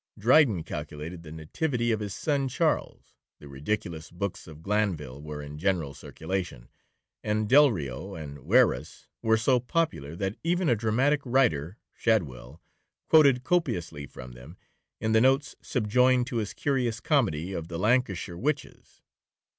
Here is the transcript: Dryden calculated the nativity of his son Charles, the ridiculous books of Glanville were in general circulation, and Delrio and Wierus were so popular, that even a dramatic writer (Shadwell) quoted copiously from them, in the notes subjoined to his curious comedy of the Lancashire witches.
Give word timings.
Dryden 0.17 0.63
calculated 0.63 1.21
the 1.21 1.31
nativity 1.31 1.91
of 1.91 1.99
his 1.99 2.15
son 2.15 2.47
Charles, 2.47 3.13
the 3.37 3.47
ridiculous 3.47 4.09
books 4.09 4.47
of 4.47 4.63
Glanville 4.63 5.21
were 5.21 5.43
in 5.43 5.59
general 5.59 5.93
circulation, 5.93 6.69
and 7.23 7.47
Delrio 7.47 8.15
and 8.19 8.39
Wierus 8.39 9.05
were 9.21 9.37
so 9.37 9.59
popular, 9.59 10.15
that 10.15 10.37
even 10.43 10.69
a 10.69 10.75
dramatic 10.75 11.21
writer 11.23 11.77
(Shadwell) 11.93 12.63
quoted 13.09 13.43
copiously 13.43 14.07
from 14.07 14.31
them, 14.31 14.57
in 14.99 15.11
the 15.11 15.21
notes 15.21 15.55
subjoined 15.61 16.25
to 16.25 16.37
his 16.37 16.55
curious 16.55 16.99
comedy 16.99 17.53
of 17.53 17.67
the 17.67 17.77
Lancashire 17.77 18.35
witches. 18.37 19.03